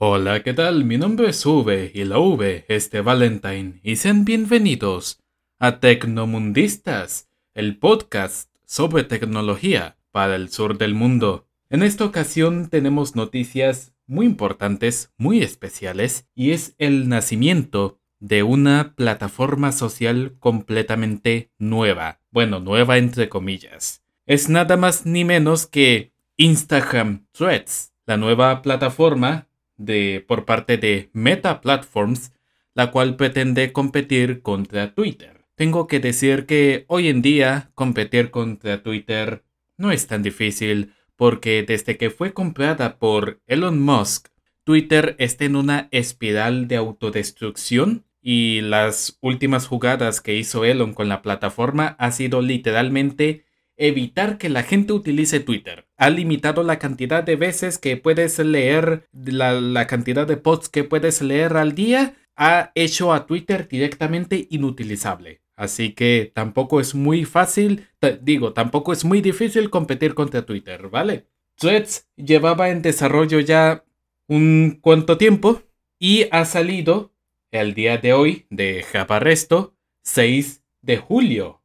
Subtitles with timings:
[0.00, 0.84] Hola, ¿qué tal?
[0.84, 5.18] Mi nombre es V y la V es de Valentine y sean bienvenidos
[5.58, 11.48] a Tecnomundistas, el podcast sobre tecnología para el sur del mundo.
[11.68, 18.94] En esta ocasión tenemos noticias muy importantes, muy especiales, y es el nacimiento de una
[18.94, 22.20] plataforma social completamente nueva.
[22.30, 24.04] Bueno, nueva entre comillas.
[24.26, 29.47] Es nada más ni menos que Instagram Threads, la nueva plataforma
[29.78, 32.32] de, por parte de Meta Platforms,
[32.74, 35.46] la cual pretende competir contra Twitter.
[35.54, 39.42] Tengo que decir que hoy en día competir contra Twitter
[39.76, 44.28] no es tan difícil porque desde que fue comprada por Elon Musk,
[44.62, 51.08] Twitter está en una espiral de autodestrucción y las últimas jugadas que hizo Elon con
[51.08, 53.46] la plataforma ha sido literalmente
[53.78, 55.86] evitar que la gente utilice Twitter.
[55.96, 61.22] Ha limitado la cantidad de veces que puedes leer, la, cantidad de posts que puedes
[61.22, 62.16] leer al día.
[62.36, 65.40] Ha hecho a Twitter directamente inutilizable.
[65.56, 67.88] Así que tampoco es muy fácil,
[68.22, 71.26] digo, tampoco es muy difícil competir contra Twitter, ¿vale?
[71.56, 73.84] Threads llevaba en desarrollo ya
[74.28, 75.62] un cuánto tiempo
[75.98, 77.12] y ha salido
[77.50, 78.84] el día de hoy de
[79.18, 81.58] Resto 6 de julio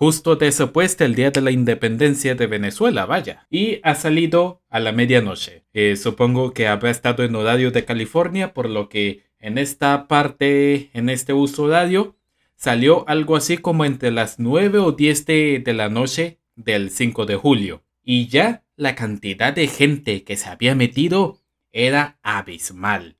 [0.00, 3.46] justo después del Día de la Independencia de Venezuela, vaya.
[3.50, 5.66] Y ha salido a la medianoche.
[5.74, 10.88] Eh, supongo que habrá estado en horario de California, por lo que en esta parte,
[10.94, 12.16] en este uso horario,
[12.56, 17.36] salió algo así como entre las 9 o 10 de, la noche del 5 de
[17.36, 17.84] julio.
[18.02, 23.18] Y ya la cantidad de gente que se había metido era abismal.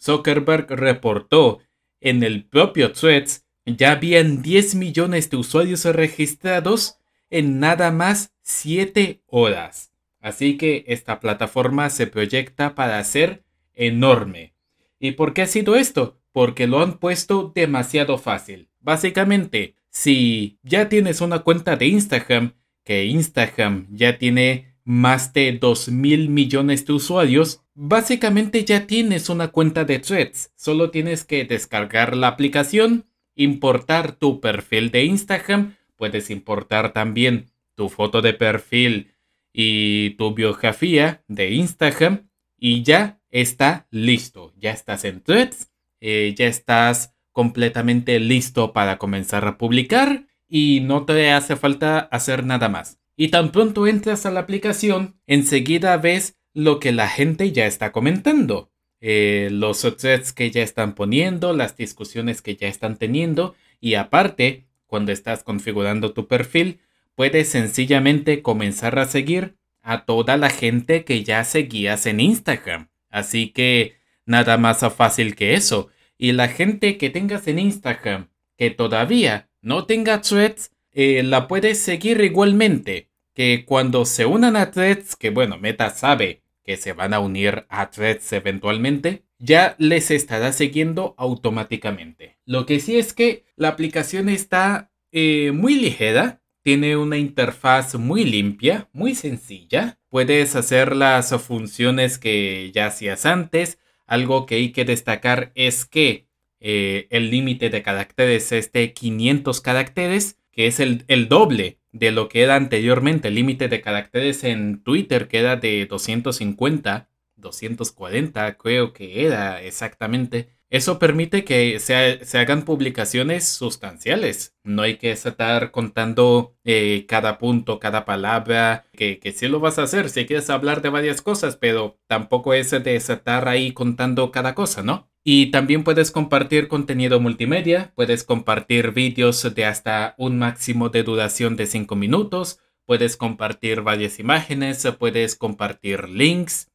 [0.00, 1.58] Zuckerberg reportó
[2.00, 3.44] en el propio Threads
[3.76, 6.98] ya habían 10 millones de usuarios registrados
[7.30, 9.92] en nada más 7 horas.
[10.20, 14.54] Así que esta plataforma se proyecta para ser enorme.
[14.98, 16.20] ¿Y por qué ha sido esto?
[16.32, 18.68] Porque lo han puesto demasiado fácil.
[18.80, 22.54] Básicamente, si ya tienes una cuenta de Instagram,
[22.84, 29.48] que Instagram ya tiene más de 2 mil millones de usuarios, básicamente ya tienes una
[29.48, 30.52] cuenta de threads.
[30.56, 33.06] Solo tienes que descargar la aplicación,
[33.42, 39.14] importar tu perfil de Instagram, puedes importar también tu foto de perfil
[39.52, 42.28] y tu biografía de Instagram
[42.58, 44.52] y ya está listo.
[44.56, 45.70] Ya estás en Threads,
[46.00, 52.44] eh, ya estás completamente listo para comenzar a publicar y no te hace falta hacer
[52.44, 52.98] nada más.
[53.16, 57.90] Y tan pronto entras a la aplicación, enseguida ves lo que la gente ya está
[57.90, 58.70] comentando.
[59.00, 64.66] Eh, los threads que ya están poniendo, las discusiones que ya están teniendo y aparte,
[64.86, 66.80] cuando estás configurando tu perfil,
[67.14, 72.88] puedes sencillamente comenzar a seguir a toda la gente que ya seguías en Instagram.
[73.08, 73.96] Así que
[74.26, 75.88] nada más fácil que eso.
[76.18, 81.78] Y la gente que tengas en Instagram que todavía no tenga threads, eh, la puedes
[81.78, 83.08] seguir igualmente.
[83.32, 87.66] Que cuando se unan a threads, que bueno, Meta sabe que se van a unir
[87.68, 92.38] a Threads eventualmente, ya les estará siguiendo automáticamente.
[92.46, 98.22] Lo que sí es que la aplicación está eh, muy ligera, tiene una interfaz muy
[98.22, 99.98] limpia, muy sencilla.
[100.10, 103.80] Puedes hacer las funciones que ya hacías antes.
[104.06, 106.28] Algo que hay que destacar es que
[106.60, 112.12] eh, el límite de caracteres es de 500 caracteres, que es el, el doble de
[112.12, 118.56] lo que era anteriormente el límite de caracteres en Twitter, que era de 250, 240
[118.58, 120.50] creo que era exactamente.
[120.70, 124.54] Eso permite que se, se hagan publicaciones sustanciales.
[124.62, 129.80] No hay que estar contando eh, cada punto, cada palabra, que, que sí lo vas
[129.80, 134.30] a hacer si quieres hablar de varias cosas, pero tampoco es de estar ahí contando
[134.30, 135.09] cada cosa, ¿no?
[135.22, 141.56] Y también puedes compartir contenido multimedia, puedes compartir vídeos de hasta un máximo de duración
[141.56, 146.70] de 5 minutos, puedes compartir varias imágenes, puedes compartir links.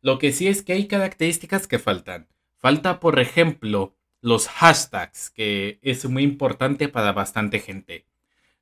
[0.00, 2.26] Lo que sí es que hay características que faltan.
[2.58, 8.06] Falta, por ejemplo, los hashtags, que es muy importante para bastante gente.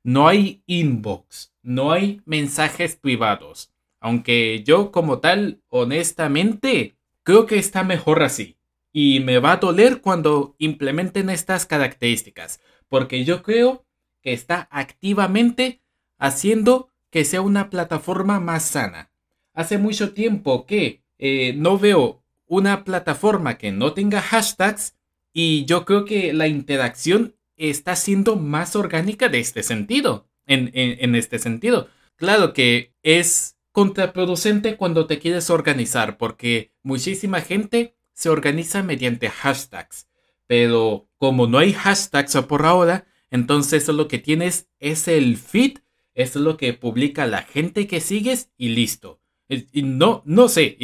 [0.03, 3.71] No hay inbox, no hay mensajes privados.
[3.99, 8.57] Aunque yo como tal, honestamente, creo que está mejor así
[8.93, 13.85] y me va a doler cuando implementen estas características, porque yo creo
[14.21, 15.81] que está activamente
[16.19, 19.09] haciendo que sea una plataforma más sana.
[19.53, 24.95] Hace mucho tiempo que eh, no veo una plataforma que no tenga hashtags
[25.33, 31.15] y yo creo que la interacción está siendo más orgánica de este sentido, en, en
[31.15, 31.87] este sentido.
[32.15, 40.07] Claro que es contraproducente cuando te quieres organizar, porque muchísima gente se organiza mediante hashtags.
[40.47, 45.79] Pero como no hay hashtags por ahora, entonces lo que tienes es el feed,
[46.13, 49.19] es lo que publica la gente que sigues y listo.
[49.49, 50.77] Y no, no sé,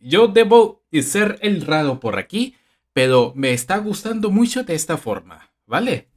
[0.00, 2.54] yo debo ser el raro por aquí,
[2.92, 6.08] pero me está gustando mucho de esta forma, ¿vale?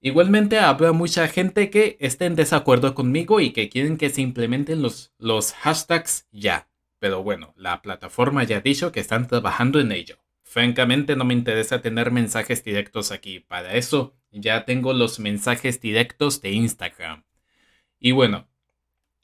[0.00, 4.82] Igualmente habrá mucha gente que esté en desacuerdo conmigo y que quieren que se implementen
[4.82, 6.68] los, los hashtags ya.
[7.06, 10.16] Pero bueno, la plataforma ya ha dicho que están trabajando en ello.
[10.42, 13.38] Francamente no me interesa tener mensajes directos aquí.
[13.38, 17.22] Para eso ya tengo los mensajes directos de Instagram.
[18.00, 18.48] Y bueno,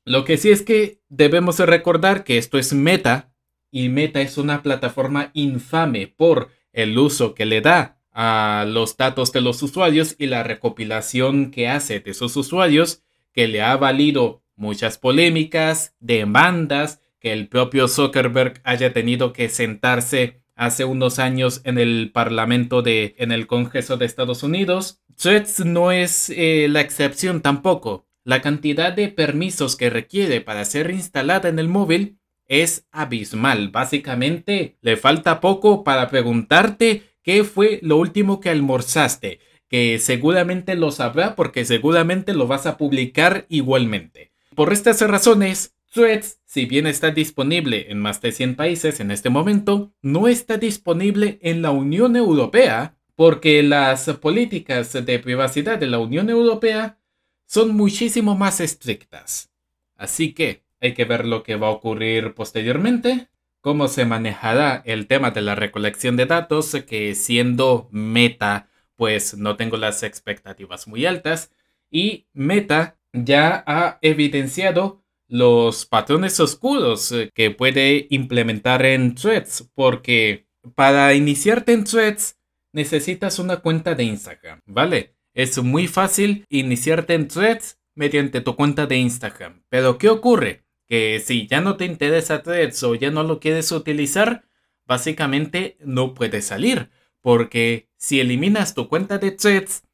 [0.05, 3.33] lo que sí es que debemos recordar que esto es Meta
[3.73, 9.33] y Meta es una plataforma infame por el uso que le da a los datos
[9.33, 13.03] de los usuarios y la recopilación que hace de esos usuarios
[13.33, 20.43] que le ha valido muchas polémicas, demandas, que el propio Zuckerberg haya tenido que sentarse
[20.55, 25.01] hace unos años en el Parlamento de, en el Congreso de Estados Unidos.
[25.17, 28.07] Threads no es eh, la excepción tampoco.
[28.25, 33.69] La cantidad de permisos que requiere para ser instalada en el móvil es abismal.
[33.71, 39.39] Básicamente, le falta poco para preguntarte ¿Qué fue lo último que almorzaste?
[39.69, 44.33] Que seguramente lo sabrá porque seguramente lo vas a publicar igualmente.
[44.57, 49.29] Por estas razones, Threads, si bien está disponible en más de 100 países en este
[49.29, 55.99] momento, no está disponible en la Unión Europea porque las políticas de privacidad de la
[55.99, 56.99] Unión Europea
[57.45, 59.51] son muchísimo más estrictas.
[59.97, 63.29] Así que hay que ver lo que va a ocurrir posteriormente
[63.63, 69.57] cómo se manejará el tema de la recolección de datos, que siendo Meta, pues no
[69.57, 71.53] tengo las expectativas muy altas.
[71.91, 75.02] Y Meta ya ha evidenciado
[75.33, 82.39] los patrones oscuros que puede implementar en Threads, porque para iniciarte en Threads
[82.73, 85.15] necesitas una cuenta de Instagram, ¿vale?
[85.35, 89.63] Es muy fácil iniciarte en Threads mediante tu cuenta de Instagram.
[89.69, 90.63] Pero ¿qué ocurre?
[90.93, 94.45] que si ya no te interesa Threads o ya no lo quieres utilizar,
[94.85, 96.91] básicamente no puedes salir.
[97.23, 99.85] Porque si eliminas tu cuenta de Threads,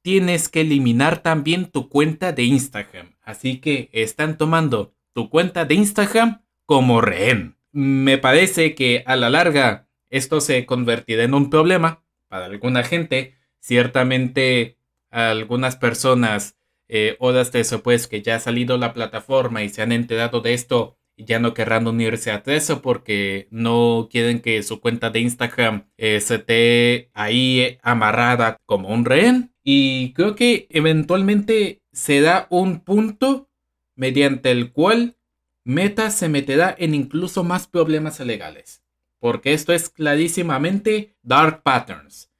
[0.00, 3.15] tienes que eliminar también tu cuenta de Instagram.
[3.26, 7.56] Así que están tomando tu cuenta de Instagram como rehén.
[7.72, 13.34] Me parece que a la larga esto se convertirá en un problema para alguna gente.
[13.58, 14.78] Ciertamente
[15.10, 16.56] algunas personas
[16.88, 20.96] eh, horas después que ya ha salido la plataforma y se han enterado de esto,
[21.16, 26.20] ya no querrán unirse a Treso porque no quieren que su cuenta de Instagram eh,
[26.20, 29.52] se esté ahí amarrada como un rehén.
[29.64, 33.48] Y creo que eventualmente se da un punto
[33.94, 35.16] mediante el cual
[35.64, 38.84] Meta se meterá en incluso más problemas legales.
[39.18, 42.30] Porque esto es clarísimamente dark patterns.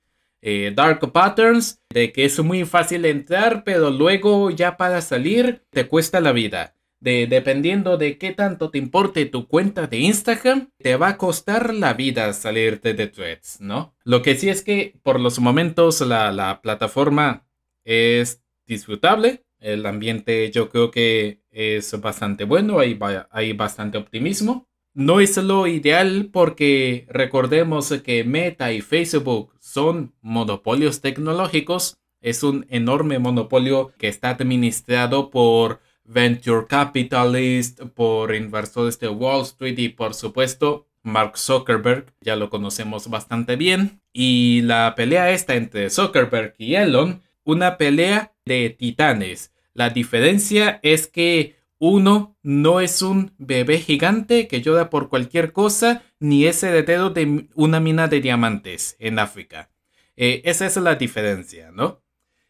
[0.43, 5.89] Eh, dark Patterns, de que es muy fácil entrar, pero luego ya para salir te
[5.89, 6.77] cuesta la vida.
[7.01, 11.75] De, dependiendo de qué tanto te importe tu cuenta de Instagram, te va a costar
[11.75, 13.97] la vida salirte de threads, ¿no?
[14.05, 17.47] Lo que sí es que por los momentos la, la plataforma
[17.85, 22.99] es disfrutable, el ambiente yo creo que es bastante bueno, hay,
[23.31, 24.69] hay bastante optimismo.
[24.95, 31.99] No es lo ideal porque recordemos que Meta y Facebook son monopolios tecnológicos.
[32.23, 39.79] Es un enorme monopolio que está administrado por venture capitalists, por inversores de Wall Street
[39.79, 44.01] y por supuesto Mark Zuckerberg, ya lo conocemos bastante bien.
[44.13, 49.53] Y la pelea está entre Zuckerberg y Elon, una pelea de titanes.
[49.73, 56.03] La diferencia es que uno no es un bebé gigante que llora por cualquier cosa,
[56.19, 59.71] ni es heredero de una mina de diamantes en África.
[60.17, 62.03] Eh, esa es la diferencia, ¿no?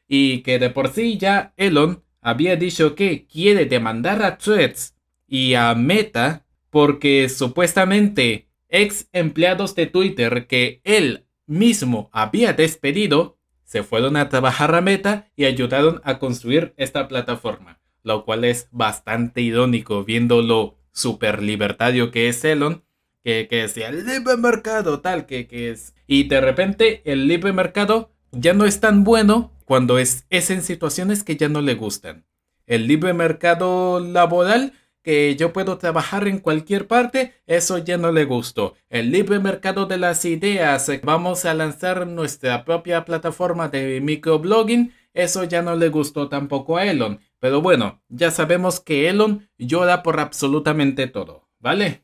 [0.08, 4.94] Y que de por sí ya Elon había dicho que quiere demandar a Threads
[5.26, 13.35] y a Meta porque supuestamente ex empleados de Twitter que él mismo había despedido
[13.66, 18.68] se fueron a trabajar a Meta y ayudaron a construir esta plataforma lo cual es
[18.70, 22.84] bastante irónico viendo lo super libertario que es Elon,
[23.24, 25.92] que, que decía libre mercado tal que, que es.
[26.06, 30.62] Y de repente el libre mercado ya no es tan bueno cuando es, es en
[30.62, 32.24] situaciones que ya no le gustan.
[32.66, 34.74] El libre mercado laboral
[35.06, 38.74] que yo puedo trabajar en cualquier parte, eso ya no le gustó.
[38.88, 45.44] El libre mercado de las ideas, vamos a lanzar nuestra propia plataforma de microblogging, eso
[45.44, 50.18] ya no le gustó tampoco a Elon Pero bueno, ya sabemos que Elon llora por
[50.18, 52.02] absolutamente todo, ¿vale?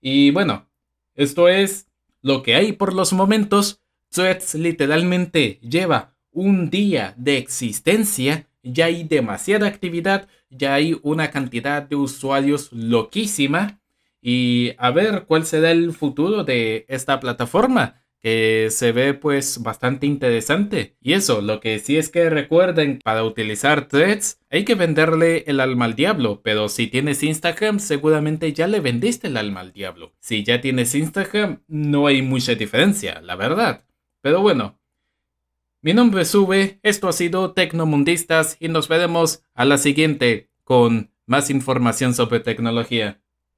[0.00, 0.70] Y bueno,
[1.16, 1.86] esto es
[2.22, 3.82] lo que hay por los momentos.
[4.08, 11.82] Threads literalmente lleva un día de existencia, ya hay demasiada actividad, ya hay una cantidad
[11.82, 13.80] de usuarios loquísima
[14.20, 20.06] y a ver cuál será el futuro de esta plataforma que se ve pues bastante
[20.06, 20.96] interesante.
[21.00, 25.60] Y eso, lo que sí es que recuerden, para utilizar threads hay que venderle el
[25.60, 30.12] alma al diablo, pero si tienes Instagram seguramente ya le vendiste el alma al diablo.
[30.18, 33.84] Si ya tienes Instagram no hay mucha diferencia, la verdad.
[34.22, 34.80] Pero bueno,
[35.86, 41.12] mi nombre es Sube, esto ha sido Tecnomundistas y nos veremos a la siguiente con
[41.26, 43.22] más información sobre tecnología.